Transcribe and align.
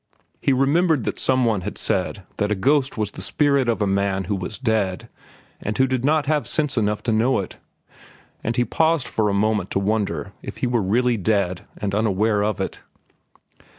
He 0.41 0.51
remembered 0.51 1.03
that 1.03 1.19
some 1.19 1.45
one 1.45 1.61
had 1.61 1.77
said 1.77 2.23
that 2.37 2.49
a 2.51 2.55
ghost 2.55 2.97
was 2.97 3.11
the 3.11 3.21
spirit 3.21 3.69
of 3.69 3.83
a 3.83 3.85
man 3.85 4.23
who 4.23 4.35
was 4.35 4.57
dead 4.57 5.07
and 5.61 5.77
who 5.77 5.85
did 5.85 6.03
not 6.03 6.25
have 6.25 6.47
sense 6.47 6.75
enough 6.75 7.03
to 7.03 7.11
know 7.11 7.37
it; 7.39 7.59
and 8.43 8.55
he 8.55 8.65
paused 8.65 9.07
for 9.07 9.25
the 9.29 9.33
moment 9.35 9.69
to 9.69 9.79
wonder 9.79 10.33
if 10.41 10.57
he 10.57 10.65
were 10.65 10.81
really 10.81 11.17
dead 11.17 11.67
and 11.77 11.93
unaware 11.93 12.43
of 12.43 12.59
it. 12.59 12.79